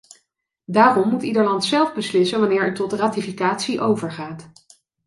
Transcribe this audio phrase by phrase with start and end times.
[0.65, 4.51] Daarom moet ieder land zelf beslissen wanneer het tot ratificatie overgaat.